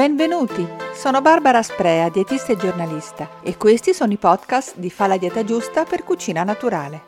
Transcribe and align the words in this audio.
Benvenuti, 0.00 0.66
sono 0.94 1.20
Barbara 1.20 1.62
Sprea, 1.62 2.08
dietista 2.08 2.52
e 2.52 2.56
giornalista 2.56 3.28
e 3.42 3.58
questi 3.58 3.92
sono 3.92 4.14
i 4.14 4.16
podcast 4.16 4.78
di 4.78 4.88
Fa 4.88 5.06
la 5.06 5.18
dieta 5.18 5.44
giusta 5.44 5.84
per 5.84 6.04
cucina 6.04 6.42
naturale. 6.42 7.02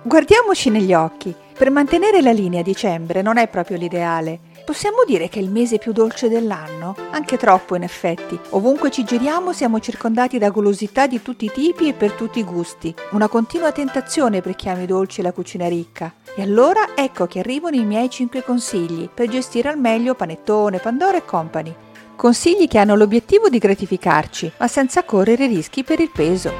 Guardiamoci 0.00 0.70
negli 0.70 0.94
occhi, 0.94 1.34
per 1.52 1.70
mantenere 1.70 2.22
la 2.22 2.32
linea 2.32 2.62
dicembre 2.62 3.20
non 3.20 3.36
è 3.36 3.46
proprio 3.48 3.76
l'ideale. 3.76 4.40
Possiamo 4.64 5.04
dire 5.06 5.28
che 5.28 5.38
è 5.38 5.42
il 5.42 5.50
mese 5.50 5.76
più 5.76 5.92
dolce 5.92 6.30
dell'anno? 6.30 6.96
Anche 7.10 7.36
troppo 7.36 7.76
in 7.76 7.82
effetti. 7.82 8.38
Ovunque 8.50 8.90
ci 8.90 9.04
giriamo 9.04 9.52
siamo 9.52 9.78
circondati 9.78 10.38
da 10.38 10.48
golosità 10.48 11.06
di 11.06 11.20
tutti 11.20 11.44
i 11.44 11.52
tipi 11.52 11.88
e 11.88 11.92
per 11.92 12.12
tutti 12.12 12.38
i 12.38 12.44
gusti. 12.44 12.94
Una 13.10 13.28
continua 13.28 13.70
tentazione 13.70 14.40
per 14.40 14.56
chi 14.56 14.70
ama 14.70 14.80
i 14.80 14.86
dolci 14.86 15.20
e 15.20 15.24
la 15.24 15.32
cucina 15.32 15.68
ricca. 15.68 16.14
E 16.34 16.40
allora 16.40 16.94
ecco 16.94 17.26
che 17.26 17.40
arrivano 17.40 17.76
i 17.76 17.84
miei 17.84 18.08
5 18.08 18.42
consigli 18.42 19.10
per 19.12 19.28
gestire 19.28 19.68
al 19.68 19.78
meglio 19.78 20.14
panettone, 20.14 20.78
Pandora 20.78 21.18
e 21.18 21.24
company. 21.26 21.74
Consigli 22.18 22.66
che 22.66 22.78
hanno 22.78 22.96
l'obiettivo 22.96 23.48
di 23.48 23.58
gratificarci, 23.58 24.54
ma 24.58 24.66
senza 24.66 25.04
correre 25.04 25.46
rischi 25.46 25.84
per 25.84 26.00
il 26.00 26.10
peso. 26.10 26.52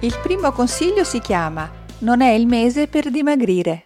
Il 0.00 0.18
primo 0.22 0.52
consiglio 0.52 1.02
si 1.04 1.18
chiama 1.18 1.66
Non 2.00 2.20
è 2.20 2.28
il 2.32 2.46
mese 2.46 2.88
per 2.88 3.10
dimagrire. 3.10 3.84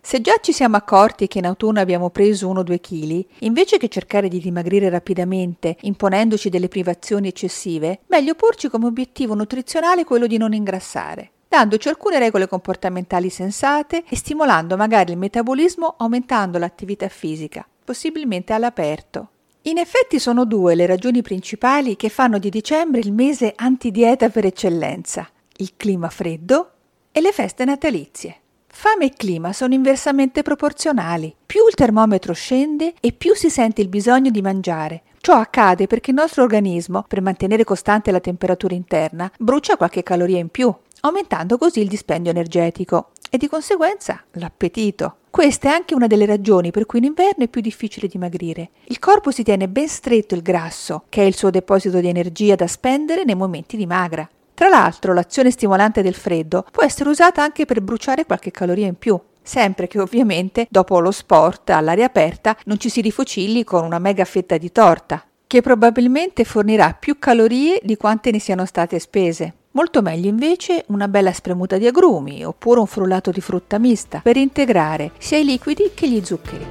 Se 0.00 0.22
già 0.22 0.36
ci 0.40 0.54
siamo 0.54 0.76
accorti 0.76 1.28
che 1.28 1.40
in 1.40 1.44
autunno 1.44 1.78
abbiamo 1.78 2.08
preso 2.08 2.50
1-2 2.50 2.80
kg, 2.80 3.26
invece 3.40 3.76
che 3.76 3.88
cercare 3.88 4.28
di 4.28 4.38
dimagrire 4.38 4.88
rapidamente 4.88 5.76
imponendoci 5.82 6.48
delle 6.48 6.68
privazioni 6.68 7.28
eccessive, 7.28 8.00
meglio 8.06 8.34
porci 8.34 8.70
come 8.70 8.86
obiettivo 8.86 9.34
nutrizionale 9.34 10.04
quello 10.04 10.26
di 10.26 10.38
non 10.38 10.54
ingrassare 10.54 11.32
dandoci 11.48 11.88
alcune 11.88 12.18
regole 12.18 12.48
comportamentali 12.48 13.30
sensate 13.30 14.04
e 14.08 14.16
stimolando 14.16 14.76
magari 14.76 15.12
il 15.12 15.18
metabolismo 15.18 15.94
aumentando 15.98 16.58
l'attività 16.58 17.08
fisica, 17.08 17.66
possibilmente 17.84 18.52
all'aperto. 18.52 19.28
In 19.62 19.78
effetti 19.78 20.20
sono 20.20 20.44
due 20.44 20.74
le 20.74 20.86
ragioni 20.86 21.22
principali 21.22 21.96
che 21.96 22.08
fanno 22.08 22.38
di 22.38 22.50
dicembre 22.50 23.00
il 23.00 23.12
mese 23.12 23.52
antidieta 23.56 24.28
per 24.28 24.44
eccellenza, 24.44 25.28
il 25.56 25.72
clima 25.76 26.08
freddo 26.08 26.70
e 27.10 27.20
le 27.20 27.32
feste 27.32 27.64
natalizie. 27.64 28.36
Fame 28.68 29.06
e 29.06 29.12
clima 29.16 29.52
sono 29.52 29.74
inversamente 29.74 30.42
proporzionali. 30.42 31.34
Più 31.46 31.66
il 31.66 31.74
termometro 31.74 32.34
scende 32.34 32.92
e 33.00 33.12
più 33.12 33.34
si 33.34 33.48
sente 33.48 33.80
il 33.80 33.88
bisogno 33.88 34.30
di 34.30 34.42
mangiare. 34.42 35.02
Ciò 35.18 35.32
accade 35.32 35.86
perché 35.86 36.10
il 36.10 36.16
nostro 36.16 36.42
organismo, 36.42 37.04
per 37.08 37.22
mantenere 37.22 37.64
costante 37.64 38.12
la 38.12 38.20
temperatura 38.20 38.74
interna, 38.74 39.32
brucia 39.38 39.76
qualche 39.76 40.02
caloria 40.02 40.38
in 40.38 40.50
più 40.50 40.72
aumentando 41.06 41.58
così 41.58 41.80
il 41.80 41.88
dispendio 41.88 42.30
energetico 42.30 43.10
e 43.30 43.38
di 43.38 43.48
conseguenza 43.48 44.22
l'appetito. 44.32 45.16
Questa 45.30 45.68
è 45.68 45.72
anche 45.72 45.94
una 45.94 46.06
delle 46.06 46.24
ragioni 46.24 46.70
per 46.70 46.86
cui 46.86 46.98
in 47.00 47.04
inverno 47.04 47.44
è 47.44 47.48
più 47.48 47.60
difficile 47.60 48.08
dimagrire. 48.08 48.70
Il 48.84 48.98
corpo 48.98 49.30
si 49.30 49.42
tiene 49.42 49.68
ben 49.68 49.88
stretto 49.88 50.34
il 50.34 50.42
grasso, 50.42 51.04
che 51.08 51.22
è 51.22 51.24
il 51.26 51.36
suo 51.36 51.50
deposito 51.50 52.00
di 52.00 52.08
energia 52.08 52.54
da 52.54 52.66
spendere 52.66 53.24
nei 53.24 53.34
momenti 53.34 53.76
di 53.76 53.86
magra. 53.86 54.28
Tra 54.54 54.68
l'altro, 54.68 55.12
l'azione 55.12 55.50
stimolante 55.50 56.00
del 56.00 56.14
freddo 56.14 56.64
può 56.70 56.82
essere 56.82 57.10
usata 57.10 57.42
anche 57.42 57.66
per 57.66 57.82
bruciare 57.82 58.24
qualche 58.24 58.50
caloria 58.50 58.86
in 58.86 58.96
più, 58.96 59.20
sempre 59.42 59.86
che 59.86 60.00
ovviamente 60.00 60.66
dopo 60.70 60.98
lo 61.00 61.10
sport 61.10 61.68
all'aria 61.68 62.06
aperta 62.06 62.56
non 62.64 62.78
ci 62.78 62.88
si 62.88 63.02
rifocilli 63.02 63.64
con 63.64 63.84
una 63.84 63.98
mega 63.98 64.24
fetta 64.24 64.56
di 64.56 64.72
torta, 64.72 65.22
che 65.46 65.60
probabilmente 65.60 66.44
fornirà 66.44 66.96
più 66.98 67.18
calorie 67.18 67.78
di 67.82 67.98
quante 67.98 68.30
ne 68.30 68.38
siano 68.38 68.64
state 68.64 68.98
spese. 68.98 69.54
Molto 69.76 70.00
meglio 70.00 70.30
invece 70.30 70.84
una 70.86 71.06
bella 71.06 71.34
spremuta 71.34 71.76
di 71.76 71.86
agrumi 71.86 72.42
oppure 72.42 72.80
un 72.80 72.86
frullato 72.86 73.30
di 73.30 73.42
frutta 73.42 73.76
mista 73.78 74.20
per 74.20 74.38
integrare 74.38 75.12
sia 75.18 75.36
i 75.36 75.44
liquidi 75.44 75.90
che 75.92 76.08
gli 76.08 76.24
zuccheri. 76.24 76.66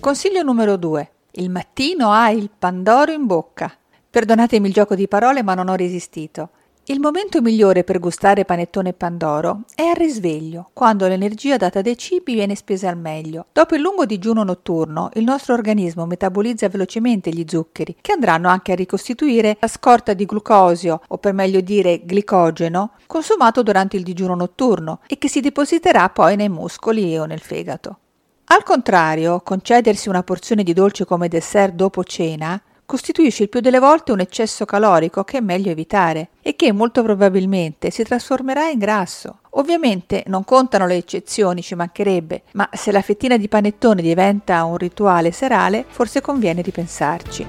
Consiglio 0.00 0.42
numero 0.42 0.78
2. 0.78 1.10
Il 1.32 1.50
mattino 1.50 2.10
hai 2.10 2.38
il 2.38 2.48
pandoro 2.58 3.12
in 3.12 3.26
bocca. 3.26 3.70
Perdonatemi 4.08 4.68
il 4.68 4.72
gioco 4.72 4.94
di 4.94 5.06
parole 5.08 5.42
ma 5.42 5.52
non 5.52 5.68
ho 5.68 5.74
resistito. 5.74 6.48
Il 6.88 7.00
momento 7.00 7.40
migliore 7.40 7.82
per 7.82 7.98
gustare 7.98 8.44
panettone 8.44 8.92
pandoro 8.92 9.62
è 9.74 9.82
al 9.82 9.96
risveglio, 9.96 10.70
quando 10.72 11.08
l'energia 11.08 11.56
data 11.56 11.82
dai 11.82 11.98
cibi 11.98 12.34
viene 12.34 12.54
spesa 12.54 12.88
al 12.88 12.96
meglio. 12.96 13.46
Dopo 13.52 13.74
il 13.74 13.80
lungo 13.80 14.04
digiuno 14.04 14.44
notturno, 14.44 15.10
il 15.14 15.24
nostro 15.24 15.54
organismo 15.54 16.06
metabolizza 16.06 16.68
velocemente 16.68 17.30
gli 17.30 17.44
zuccheri, 17.44 17.96
che 18.00 18.12
andranno 18.12 18.48
anche 18.48 18.70
a 18.70 18.76
ricostituire 18.76 19.56
la 19.58 19.66
scorta 19.66 20.14
di 20.14 20.26
glucosio, 20.26 21.00
o 21.08 21.18
per 21.18 21.32
meglio 21.32 21.60
dire 21.60 22.02
glicogeno, 22.04 22.92
consumato 23.06 23.64
durante 23.64 23.96
il 23.96 24.04
digiuno 24.04 24.36
notturno 24.36 25.00
e 25.08 25.18
che 25.18 25.28
si 25.28 25.40
depositerà 25.40 26.08
poi 26.10 26.36
nei 26.36 26.48
muscoli 26.48 27.18
o 27.18 27.24
nel 27.24 27.40
fegato. 27.40 27.98
Al 28.44 28.62
contrario, 28.62 29.40
concedersi 29.40 30.08
una 30.08 30.22
porzione 30.22 30.62
di 30.62 30.72
dolce 30.72 31.04
come 31.04 31.26
dessert 31.26 31.74
dopo 31.74 32.04
cena 32.04 32.62
costituisce 32.86 33.42
il 33.42 33.48
più 33.48 33.60
delle 33.60 33.80
volte 33.80 34.12
un 34.12 34.20
eccesso 34.20 34.64
calorico 34.64 35.24
che 35.24 35.38
è 35.38 35.40
meglio 35.40 35.70
evitare 35.70 36.28
e 36.40 36.54
che 36.56 36.72
molto 36.72 37.02
probabilmente 37.02 37.90
si 37.90 38.04
trasformerà 38.04 38.68
in 38.68 38.78
grasso. 38.78 39.40
Ovviamente 39.50 40.22
non 40.28 40.44
contano 40.44 40.86
le 40.86 40.96
eccezioni, 40.96 41.62
ci 41.62 41.74
mancherebbe, 41.74 42.44
ma 42.52 42.68
se 42.72 42.92
la 42.92 43.02
fettina 43.02 43.36
di 43.36 43.48
panettone 43.48 44.00
diventa 44.00 44.64
un 44.64 44.76
rituale 44.76 45.32
serale, 45.32 45.84
forse 45.88 46.20
conviene 46.20 46.62
ripensarci. 46.62 47.46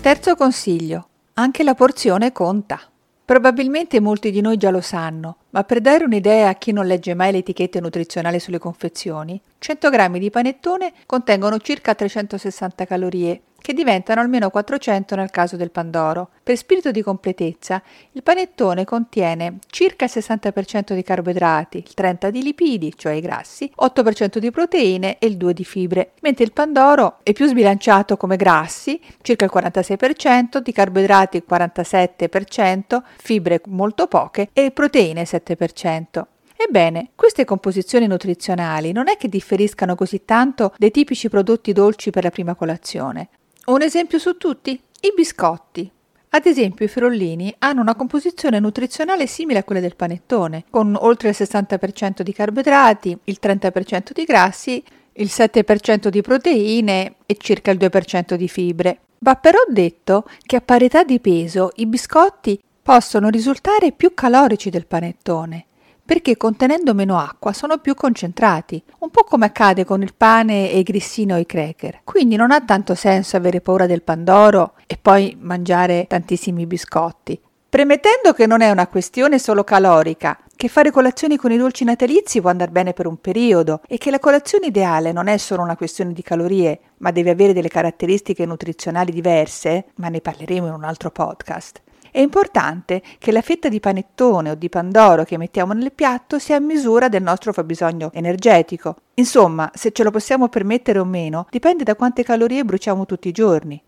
Terzo 0.00 0.34
consiglio. 0.36 1.08
Anche 1.34 1.62
la 1.62 1.74
porzione 1.74 2.32
conta. 2.32 2.80
Probabilmente 3.26 3.98
molti 3.98 4.30
di 4.30 4.40
noi 4.40 4.56
già 4.56 4.70
lo 4.70 4.80
sanno, 4.80 5.38
ma 5.50 5.64
per 5.64 5.80
dare 5.80 6.04
un'idea 6.04 6.48
a 6.48 6.54
chi 6.54 6.70
non 6.70 6.86
legge 6.86 7.12
mai 7.14 7.32
l'etichetta 7.32 7.80
nutrizionale 7.80 8.38
sulle 8.38 8.60
confezioni, 8.60 9.40
100 9.58 9.90
g 9.90 10.18
di 10.18 10.30
panettone 10.30 10.92
contengono 11.06 11.58
circa 11.58 11.96
360 11.96 12.84
calorie 12.84 13.40
che 13.66 13.74
diventano 13.74 14.20
almeno 14.20 14.48
400 14.48 15.16
nel 15.16 15.30
caso 15.30 15.56
del 15.56 15.72
pandoro. 15.72 16.28
Per 16.44 16.56
spirito 16.56 16.92
di 16.92 17.02
completezza, 17.02 17.82
il 18.12 18.22
panettone 18.22 18.84
contiene 18.84 19.58
circa 19.66 20.04
il 20.04 20.12
60% 20.14 20.94
di 20.94 21.02
carboidrati, 21.02 21.78
il 21.78 21.92
30% 21.92 22.28
di 22.28 22.44
lipidi, 22.44 22.94
cioè 22.96 23.14
i 23.14 23.20
grassi, 23.20 23.68
8% 23.76 24.38
di 24.38 24.52
proteine 24.52 25.18
e 25.18 25.26
il 25.26 25.36
2% 25.36 25.50
di 25.50 25.64
fibre, 25.64 26.12
mentre 26.20 26.44
il 26.44 26.52
pandoro 26.52 27.18
è 27.24 27.32
più 27.32 27.48
sbilanciato 27.48 28.16
come 28.16 28.36
grassi, 28.36 29.00
circa 29.20 29.46
il 29.46 29.50
46%, 29.52 30.58
di 30.58 30.70
carboidrati 30.70 31.36
il 31.36 31.44
47%, 31.50 33.02
fibre 33.16 33.62
molto 33.66 34.06
poche 34.06 34.48
e 34.52 34.70
proteine 34.70 35.22
il 35.22 35.28
7%. 35.28 36.22
Ebbene, 36.56 37.10
queste 37.16 37.44
composizioni 37.44 38.06
nutrizionali 38.06 38.92
non 38.92 39.08
è 39.08 39.16
che 39.16 39.28
differiscano 39.28 39.96
così 39.96 40.24
tanto 40.24 40.72
dai 40.78 40.92
tipici 40.92 41.28
prodotti 41.28 41.72
dolci 41.72 42.10
per 42.10 42.22
la 42.22 42.30
prima 42.30 42.54
colazione. 42.54 43.28
Un 43.66 43.82
esempio 43.82 44.20
su 44.20 44.36
tutti? 44.36 44.80
I 45.00 45.12
biscotti. 45.12 45.90
Ad 46.30 46.46
esempio 46.46 46.84
i 46.84 46.88
frollini 46.88 47.52
hanno 47.58 47.80
una 47.80 47.96
composizione 47.96 48.60
nutrizionale 48.60 49.26
simile 49.26 49.58
a 49.58 49.64
quella 49.64 49.80
del 49.80 49.96
panettone, 49.96 50.66
con 50.70 50.96
oltre 50.96 51.30
il 51.30 51.36
60% 51.36 52.20
di 52.20 52.32
carboidrati, 52.32 53.18
il 53.24 53.38
30% 53.42 54.12
di 54.12 54.22
grassi, 54.22 54.84
il 55.14 55.30
7% 55.32 56.06
di 56.06 56.20
proteine 56.20 57.16
e 57.26 57.36
circa 57.40 57.72
il 57.72 57.78
2% 57.78 58.34
di 58.34 58.46
fibre. 58.46 59.00
Va 59.18 59.34
però 59.34 59.58
detto 59.68 60.28
che 60.44 60.54
a 60.54 60.60
parità 60.60 61.02
di 61.02 61.18
peso 61.18 61.70
i 61.76 61.86
biscotti 61.86 62.62
possono 62.80 63.30
risultare 63.30 63.90
più 63.90 64.14
calorici 64.14 64.70
del 64.70 64.86
panettone 64.86 65.66
perché 66.06 66.36
contenendo 66.36 66.94
meno 66.94 67.18
acqua 67.18 67.52
sono 67.52 67.78
più 67.78 67.94
concentrati, 67.94 68.82
un 69.00 69.10
po' 69.10 69.24
come 69.24 69.46
accade 69.46 69.84
con 69.84 70.02
il 70.02 70.14
pane 70.14 70.70
e 70.70 70.78
i 70.78 70.84
grissini 70.84 71.32
o 71.32 71.36
i 71.36 71.44
cracker. 71.44 72.00
Quindi 72.04 72.36
non 72.36 72.52
ha 72.52 72.60
tanto 72.62 72.94
senso 72.94 73.36
avere 73.36 73.60
paura 73.60 73.86
del 73.86 74.02
pandoro 74.02 74.74
e 74.86 74.96
poi 74.96 75.36
mangiare 75.38 76.06
tantissimi 76.08 76.64
biscotti. 76.64 77.38
Premettendo 77.68 78.32
che 78.32 78.46
non 78.46 78.62
è 78.62 78.70
una 78.70 78.86
questione 78.86 79.40
solo 79.40 79.64
calorica, 79.64 80.38
che 80.54 80.68
fare 80.68 80.90
colazioni 80.90 81.36
con 81.36 81.52
i 81.52 81.58
dolci 81.58 81.84
natalizi 81.84 82.40
può 82.40 82.48
andare 82.48 82.70
bene 82.70 82.94
per 82.94 83.06
un 83.06 83.20
periodo 83.20 83.82
e 83.86 83.98
che 83.98 84.10
la 84.10 84.18
colazione 84.18 84.68
ideale 84.68 85.12
non 85.12 85.26
è 85.26 85.36
solo 85.36 85.62
una 85.62 85.76
questione 85.76 86.12
di 86.12 86.22
calorie, 86.22 86.80
ma 86.98 87.10
deve 87.10 87.30
avere 87.30 87.52
delle 87.52 87.68
caratteristiche 87.68 88.46
nutrizionali 88.46 89.12
diverse, 89.12 89.86
ma 89.96 90.08
ne 90.08 90.22
parleremo 90.22 90.68
in 90.68 90.72
un 90.72 90.84
altro 90.84 91.10
podcast. 91.10 91.82
È 92.10 92.18
importante 92.18 93.02
che 93.18 93.32
la 93.32 93.42
fetta 93.42 93.68
di 93.68 93.80
panettone 93.80 94.50
o 94.50 94.54
di 94.54 94.68
pandoro 94.68 95.24
che 95.24 95.36
mettiamo 95.38 95.72
nel 95.72 95.92
piatto 95.92 96.38
sia 96.38 96.56
a 96.56 96.60
misura 96.60 97.08
del 97.08 97.22
nostro 97.22 97.52
fabbisogno 97.52 98.10
energetico. 98.12 98.96
Insomma, 99.14 99.70
se 99.74 99.92
ce 99.92 100.02
lo 100.02 100.10
possiamo 100.10 100.48
permettere 100.48 100.98
o 100.98 101.04
meno, 101.04 101.46
dipende 101.50 101.84
da 101.84 101.94
quante 101.94 102.22
calorie 102.22 102.64
bruciamo 102.64 103.06
tutti 103.06 103.28
i 103.28 103.32
giorni. 103.32 103.82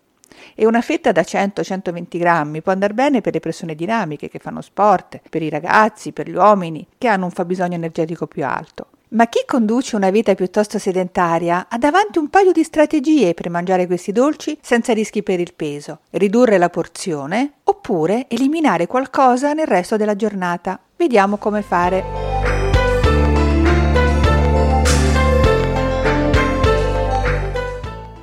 E 0.55 0.67
una 0.67 0.81
fetta 0.81 1.13
da 1.13 1.23
100-120 1.23 2.19
grammi 2.19 2.63
può 2.63 2.73
andare 2.73 2.95
bene 2.95 3.21
per 3.21 3.33
le 3.33 3.41
persone 3.41 3.75
dinamiche 3.75 4.29
che 4.29 4.39
fanno 4.39 4.61
sport, 4.61 5.21
per 5.29 5.43
i 5.43 5.49
ragazzi, 5.49 6.13
per 6.13 6.29
gli 6.29 6.35
uomini 6.35 6.87
che 6.97 7.09
hanno 7.09 7.25
un 7.25 7.31
fabbisogno 7.31 7.75
energetico 7.75 8.27
più 8.27 8.45
alto. 8.45 8.89
Ma 9.11 9.27
chi 9.27 9.45
conduce 9.47 9.97
una 9.97 10.11
vita 10.11 10.35
piuttosto 10.35 10.79
sedentaria 10.79 11.69
ha 11.71 11.79
davanti 11.79 12.19
un 12.19 12.29
paio 12.29 12.53
di 12.53 12.63
strategie 12.63 13.33
per 13.33 13.49
mangiare 13.49 13.87
questi 13.87 14.13
dolci 14.13 14.59
senza 14.61 14.93
rischi 14.93 15.23
per 15.23 15.41
il 15.41 15.55
peso. 15.55 16.01
Ridurre 16.11 16.59
la 16.59 16.69
porzione 16.69 17.53
oppure 17.65 18.27
eliminare 18.29 18.87
qualcosa 18.87 19.55
nel 19.55 19.67
resto 19.67 19.97
della 19.97 20.15
giornata. 20.15 20.79
Vediamo 20.95 21.39
come 21.39 21.63
fare. 21.63 22.05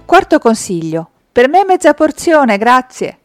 Quarto 0.06 0.38
consiglio. 0.38 1.10
Per 1.32 1.50
me 1.50 1.66
mezza 1.66 1.96
porzione, 1.96 2.60
grazie. 2.60 3.18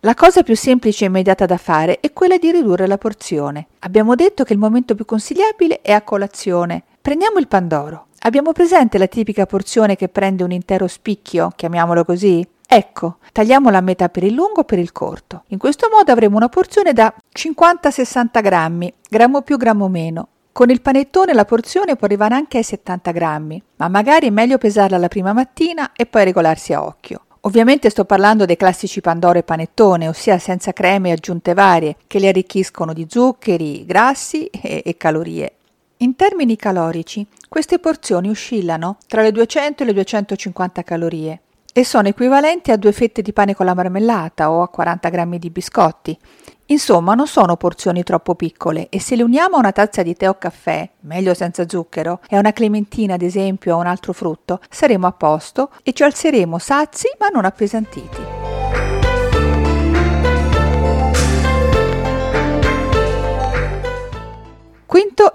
La 0.00 0.14
cosa 0.14 0.42
più 0.42 0.54
semplice 0.54 1.04
e 1.04 1.08
immediata 1.08 1.46
da 1.46 1.56
fare 1.56 2.00
è 2.00 2.12
quella 2.12 2.36
di 2.36 2.50
ridurre 2.50 2.86
la 2.86 2.98
porzione. 2.98 3.68
Abbiamo 3.80 4.14
detto 4.14 4.44
che 4.44 4.52
il 4.52 4.58
momento 4.58 4.94
più 4.94 5.04
consigliabile 5.04 5.80
è 5.80 5.92
a 5.92 6.02
colazione. 6.02 6.82
Prendiamo 7.06 7.38
il 7.38 7.46
pandoro. 7.46 8.06
Abbiamo 8.22 8.50
presente 8.50 8.98
la 8.98 9.06
tipica 9.06 9.46
porzione 9.46 9.94
che 9.94 10.08
prende 10.08 10.42
un 10.42 10.50
intero 10.50 10.88
spicchio, 10.88 11.52
chiamiamolo 11.54 12.04
così? 12.04 12.44
Ecco, 12.66 13.18
tagliamola 13.30 13.78
a 13.78 13.80
metà 13.80 14.08
per 14.08 14.24
il 14.24 14.34
lungo 14.34 14.62
e 14.62 14.64
per 14.64 14.80
il 14.80 14.90
corto. 14.90 15.44
In 15.50 15.58
questo 15.58 15.86
modo 15.88 16.10
avremo 16.10 16.36
una 16.36 16.48
porzione 16.48 16.92
da 16.92 17.14
50-60 17.32 18.42
grammi, 18.42 18.92
grammo 19.08 19.42
più, 19.42 19.56
grammo 19.56 19.86
meno. 19.86 20.26
Con 20.50 20.68
il 20.68 20.80
panettone 20.80 21.32
la 21.32 21.44
porzione 21.44 21.94
può 21.94 22.08
arrivare 22.08 22.34
anche 22.34 22.56
ai 22.56 22.64
70 22.64 23.12
grammi, 23.12 23.62
ma 23.76 23.86
magari 23.86 24.26
è 24.26 24.30
meglio 24.30 24.58
pesarla 24.58 24.98
la 24.98 25.06
prima 25.06 25.32
mattina 25.32 25.92
e 25.94 26.06
poi 26.06 26.24
regolarsi 26.24 26.72
a 26.72 26.82
occhio. 26.82 27.20
Ovviamente 27.42 27.88
sto 27.88 28.04
parlando 28.04 28.46
dei 28.46 28.56
classici 28.56 29.00
pandoro 29.00 29.38
e 29.38 29.44
panettone, 29.44 30.08
ossia 30.08 30.40
senza 30.40 30.72
creme 30.72 31.10
e 31.10 31.12
aggiunte 31.12 31.54
varie, 31.54 31.94
che 32.08 32.18
li 32.18 32.26
arricchiscono 32.26 32.92
di 32.92 33.06
zuccheri, 33.08 33.86
grassi 33.86 34.46
e, 34.46 34.82
e 34.84 34.96
calorie. 34.96 35.55
In 35.98 36.14
termini 36.14 36.56
calorici, 36.56 37.26
queste 37.48 37.78
porzioni 37.78 38.28
oscillano 38.28 38.98
tra 39.06 39.22
le 39.22 39.32
200 39.32 39.82
e 39.82 39.86
le 39.86 39.92
250 39.94 40.82
calorie 40.82 41.40
e 41.72 41.84
sono 41.84 42.08
equivalenti 42.08 42.70
a 42.70 42.76
due 42.76 42.92
fette 42.92 43.22
di 43.22 43.32
pane 43.32 43.54
con 43.54 43.64
la 43.64 43.74
marmellata 43.74 44.50
o 44.50 44.60
a 44.60 44.68
40 44.68 45.08
grammi 45.08 45.38
di 45.38 45.48
biscotti. 45.48 46.18
Insomma, 46.66 47.14
non 47.14 47.26
sono 47.26 47.56
porzioni 47.56 48.02
troppo 48.02 48.34
piccole 48.34 48.88
e 48.90 49.00
se 49.00 49.16
le 49.16 49.22
uniamo 49.22 49.56
a 49.56 49.60
una 49.60 49.72
tazza 49.72 50.02
di 50.02 50.14
tè 50.14 50.28
o 50.28 50.36
caffè, 50.36 50.86
meglio 51.00 51.32
senza 51.32 51.66
zucchero, 51.66 52.20
e 52.28 52.36
a 52.36 52.40
una 52.40 52.52
clementina 52.52 53.14
ad 53.14 53.22
esempio 53.22 53.76
o 53.76 53.80
un 53.80 53.86
altro 53.86 54.12
frutto, 54.12 54.60
saremo 54.68 55.06
a 55.06 55.12
posto 55.12 55.70
e 55.82 55.92
ci 55.94 56.02
alzeremo 56.02 56.58
sazi 56.58 57.08
ma 57.18 57.28
non 57.28 57.46
appesantiti. 57.46 58.35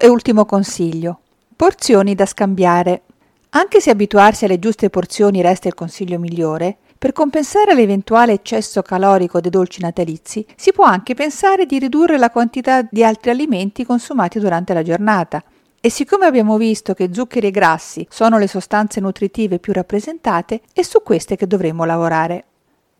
E 0.02 0.08
ultimo 0.08 0.44
consiglio. 0.44 1.20
Porzioni 1.54 2.16
da 2.16 2.26
scambiare. 2.26 3.02
Anche 3.50 3.80
se 3.80 3.90
abituarsi 3.90 4.44
alle 4.44 4.58
giuste 4.58 4.90
porzioni 4.90 5.40
resta 5.42 5.68
il 5.68 5.74
consiglio 5.74 6.18
migliore, 6.18 6.76
per 6.98 7.12
compensare 7.12 7.72
l'eventuale 7.72 8.32
eccesso 8.32 8.82
calorico 8.82 9.40
dei 9.40 9.52
dolci 9.52 9.80
natalizi, 9.80 10.44
si 10.56 10.72
può 10.72 10.84
anche 10.84 11.14
pensare 11.14 11.66
di 11.66 11.78
ridurre 11.78 12.18
la 12.18 12.30
quantità 12.30 12.84
di 12.90 13.04
altri 13.04 13.30
alimenti 13.30 13.84
consumati 13.84 14.40
durante 14.40 14.74
la 14.74 14.82
giornata. 14.82 15.40
E 15.80 15.88
siccome 15.88 16.26
abbiamo 16.26 16.56
visto 16.56 16.94
che 16.94 17.10
zuccheri 17.12 17.46
e 17.46 17.50
grassi 17.52 18.04
sono 18.10 18.38
le 18.38 18.48
sostanze 18.48 18.98
nutritive 18.98 19.60
più 19.60 19.72
rappresentate, 19.72 20.62
è 20.72 20.82
su 20.82 21.00
queste 21.04 21.36
che 21.36 21.46
dovremo 21.46 21.84
lavorare. 21.84 22.44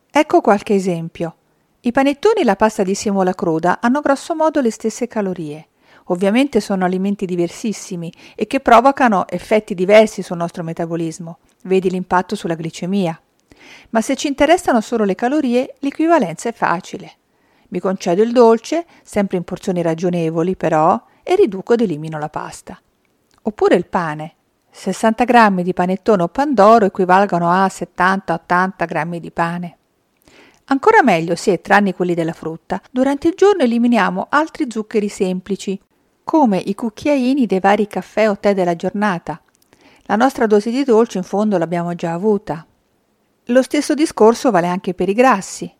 Ecco 0.08 0.40
qualche 0.40 0.74
esempio. 0.74 1.34
I 1.80 1.90
panettoni 1.90 2.42
e 2.42 2.44
la 2.44 2.54
pasta 2.54 2.84
di 2.84 2.94
semola 2.94 3.34
cruda 3.34 3.80
hanno 3.80 4.00
grosso 4.00 4.36
modo 4.36 4.60
le 4.60 4.70
stesse 4.70 5.08
calorie. 5.08 5.66
Ovviamente 6.12 6.60
sono 6.60 6.84
alimenti 6.84 7.24
diversissimi 7.24 8.12
e 8.34 8.46
che 8.46 8.60
provocano 8.60 9.26
effetti 9.28 9.74
diversi 9.74 10.20
sul 10.20 10.36
nostro 10.36 10.62
metabolismo. 10.62 11.38
Vedi 11.62 11.88
l'impatto 11.88 12.36
sulla 12.36 12.54
glicemia. 12.54 13.18
Ma 13.90 14.02
se 14.02 14.14
ci 14.14 14.28
interessano 14.28 14.82
solo 14.82 15.04
le 15.04 15.14
calorie, 15.14 15.74
l'equivalenza 15.78 16.50
è 16.50 16.52
facile. 16.52 17.12
Mi 17.68 17.80
concedo 17.80 18.22
il 18.22 18.30
dolce, 18.30 18.84
sempre 19.02 19.38
in 19.38 19.44
porzioni 19.44 19.80
ragionevoli 19.80 20.54
però, 20.54 21.02
e 21.22 21.34
riduco 21.34 21.72
ed 21.72 21.80
elimino 21.80 22.18
la 22.18 22.28
pasta. 22.28 22.78
Oppure 23.44 23.76
il 23.76 23.86
pane. 23.86 24.34
60 24.70 25.24
grammi 25.24 25.62
di 25.62 25.72
panettone 25.72 26.24
o 26.24 26.28
pandoro 26.28 26.84
equivalgono 26.84 27.48
a 27.50 27.64
70-80 27.64 28.86
grammi 28.86 29.18
di 29.18 29.30
pane. 29.30 29.76
Ancora 30.66 31.02
meglio 31.02 31.36
se, 31.36 31.62
tranne 31.62 31.94
quelli 31.94 32.12
della 32.12 32.34
frutta, 32.34 32.82
durante 32.90 33.28
il 33.28 33.34
giorno 33.34 33.62
eliminiamo 33.62 34.26
altri 34.28 34.66
zuccheri 34.68 35.08
semplici, 35.08 35.80
come 36.24 36.58
i 36.58 36.74
cucchiaini 36.74 37.46
dei 37.46 37.60
vari 37.60 37.86
caffè 37.86 38.28
o 38.28 38.38
tè 38.38 38.54
della 38.54 38.76
giornata. 38.76 39.40
La 40.04 40.16
nostra 40.16 40.46
dose 40.46 40.70
di 40.70 40.84
dolce 40.84 41.18
in 41.18 41.24
fondo 41.24 41.58
l'abbiamo 41.58 41.94
già 41.94 42.12
avuta. 42.12 42.66
Lo 43.46 43.62
stesso 43.62 43.94
discorso 43.94 44.50
vale 44.50 44.66
anche 44.68 44.94
per 44.94 45.08
i 45.08 45.14
grassi. 45.14 45.72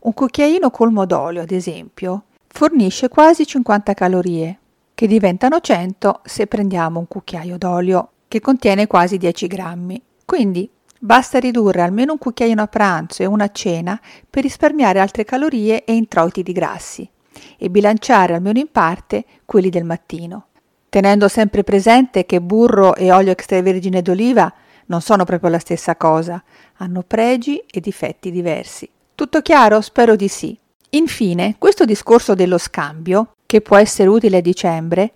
Un 0.00 0.14
cucchiaino 0.14 0.70
colmo 0.70 1.06
d'olio, 1.06 1.42
ad 1.42 1.50
esempio, 1.50 2.24
fornisce 2.46 3.08
quasi 3.08 3.46
50 3.46 3.94
calorie, 3.94 4.58
che 4.94 5.06
diventano 5.06 5.60
100 5.60 6.20
se 6.24 6.46
prendiamo 6.46 6.98
un 6.98 7.08
cucchiaio 7.08 7.58
d'olio 7.58 8.10
che 8.28 8.40
contiene 8.40 8.86
quasi 8.86 9.18
10 9.18 9.46
grammi. 9.46 10.02
Quindi 10.24 10.70
basta 10.98 11.38
ridurre 11.38 11.82
almeno 11.82 12.12
un 12.12 12.18
cucchiaino 12.18 12.62
a 12.62 12.66
pranzo 12.66 13.22
e 13.22 13.26
una 13.26 13.44
a 13.44 13.50
cena 13.50 14.00
per 14.28 14.42
risparmiare 14.42 15.00
altre 15.00 15.24
calorie 15.24 15.84
e 15.84 15.94
introiti 15.94 16.42
di 16.42 16.52
grassi 16.52 17.10
e 17.58 17.70
bilanciare 17.70 18.34
almeno 18.34 18.58
in 18.58 18.70
parte 18.70 19.24
quelli 19.44 19.70
del 19.70 19.84
mattino, 19.84 20.46
tenendo 20.88 21.28
sempre 21.28 21.64
presente 21.64 22.26
che 22.26 22.40
burro 22.40 22.94
e 22.94 23.12
olio 23.12 23.32
extravergine 23.32 24.02
d'oliva 24.02 24.52
non 24.86 25.00
sono 25.00 25.24
proprio 25.24 25.50
la 25.50 25.58
stessa 25.58 25.96
cosa, 25.96 26.42
hanno 26.78 27.02
pregi 27.06 27.62
e 27.70 27.80
difetti 27.80 28.30
diversi. 28.30 28.88
Tutto 29.14 29.40
chiaro? 29.40 29.80
Spero 29.80 30.16
di 30.16 30.28
sì. 30.28 30.58
Infine, 30.90 31.54
questo 31.58 31.84
discorso 31.84 32.34
dello 32.34 32.58
scambio, 32.58 33.34
che 33.46 33.60
può 33.60 33.76
essere 33.76 34.08
utile 34.08 34.38
a 34.38 34.40
dicembre, 34.40 35.12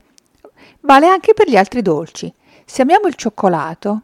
vale 0.80 1.08
anche 1.08 1.34
per 1.34 1.48
gli 1.48 1.56
altri 1.56 1.82
dolci. 1.82 2.32
Se 2.64 2.82
amiamo 2.82 3.08
il 3.08 3.16
cioccolato, 3.16 4.02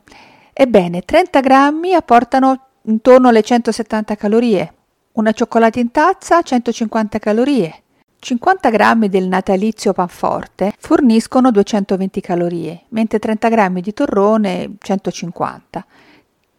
ebbene 0.53 1.03
30 1.03 1.41
grammi 1.41 1.95
apportano 1.95 2.67
intorno 2.83 3.29
alle 3.29 3.43
170 3.43 4.17
calorie, 4.17 4.75
una 5.13 5.33
cioccolata 5.33 5.79
in 5.79 5.91
tazza 5.91 6.43
150 6.43 7.19
calorie, 7.19 7.83
50 8.21 8.69
grammi 8.69 9.09
del 9.09 9.27
natalizio 9.27 9.95
panforte 9.95 10.75
forniscono 10.79 11.51
220 11.51 12.21
calorie, 12.21 12.83
mentre 12.91 13.19
30 13.19 13.49
grammi 13.49 13.81
di 13.81 13.95
torrone 13.95 14.75
150, 14.79 15.87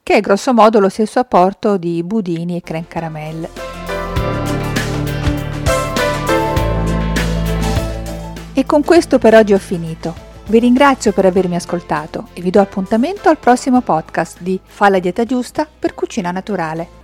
che 0.01 0.15
è 0.15 0.21
grosso 0.21 0.53
modo 0.53 0.79
lo 0.79 0.89
stesso 0.89 1.19
apporto 1.19 1.77
di 1.77 2.01
budini 2.01 2.57
e 2.57 2.61
creme 2.61 2.87
caramelle. 2.87 3.49
E 8.53 8.65
con 8.65 8.83
questo 8.83 9.19
per 9.19 9.35
oggi 9.35 9.53
ho 9.53 9.59
finito. 9.59 10.29
Vi 10.47 10.57
ringrazio 10.57 11.13
per 11.13 11.25
avermi 11.25 11.55
ascoltato 11.55 12.29
e 12.33 12.41
vi 12.41 12.49
do 12.49 12.59
appuntamento 12.59 13.29
al 13.29 13.37
prossimo 13.37 13.81
podcast 13.81 14.41
di 14.41 14.59
Fa 14.63 14.89
la 14.89 14.97
dieta 14.97 15.25
giusta 15.25 15.67
per 15.79 15.93
cucina 15.93 16.31
naturale. 16.31 17.00